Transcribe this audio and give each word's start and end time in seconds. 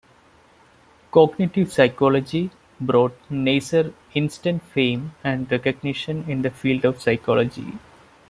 "Cognitive 1.11 1.71
Psychology" 1.71 2.49
brought 2.79 3.15
Neisser 3.29 3.93
instant 4.15 4.63
fame 4.63 5.13
and 5.23 5.45
recognition 5.51 6.25
in 6.27 6.41
the 6.41 6.49
field 6.49 6.85
of 6.85 6.99
psychology. 6.99 7.73